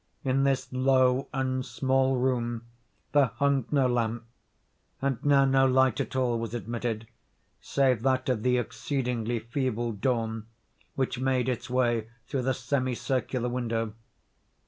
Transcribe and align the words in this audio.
In 0.23 0.45
this 0.45 0.73
low 0.73 1.27
and 1.31 1.63
small 1.63 2.17
room 2.17 2.63
there 3.11 3.29
hung 3.35 3.65
no 3.69 3.85
lamp; 3.85 4.23
and 4.99 5.23
now 5.23 5.45
no 5.45 5.67
light 5.67 5.99
at 6.01 6.15
all 6.15 6.39
was 6.39 6.55
admitted, 6.55 7.05
save 7.61 8.01
that 8.01 8.27
of 8.27 8.41
the 8.41 8.57
exceedingly 8.57 9.37
feeble 9.37 9.91
dawn 9.91 10.47
which 10.95 11.19
made 11.19 11.47
its 11.47 11.69
way 11.69 12.09
through 12.27 12.41
the 12.41 12.55
semi 12.55 12.95
circular 12.95 13.47
window. 13.47 13.93